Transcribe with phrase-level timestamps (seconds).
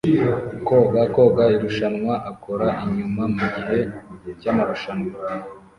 [0.67, 3.79] Koga koga irushanwa akora inyuma mugihe
[4.39, 5.11] cyamarushanwa